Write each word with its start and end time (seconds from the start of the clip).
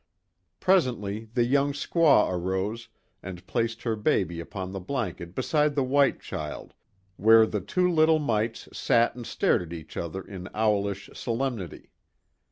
Presently 0.59 1.25
the 1.35 1.43
young 1.43 1.73
squaw 1.73 2.27
arose 2.33 2.89
and 3.21 3.45
placed 3.45 3.83
her 3.83 3.95
baby 3.95 4.39
upon 4.39 4.71
the 4.71 4.79
blanket 4.79 5.35
beside 5.35 5.75
the 5.75 5.83
white 5.83 6.19
child 6.21 6.73
where 7.17 7.45
the 7.45 7.61
two 7.61 7.87
little 7.87 8.17
mites 8.17 8.67
sat 8.73 9.13
and 9.13 9.27
stared 9.27 9.61
at 9.61 9.73
each 9.73 9.95
other 9.95 10.23
in 10.23 10.49
owlish 10.55 11.11
solemnity. 11.13 11.91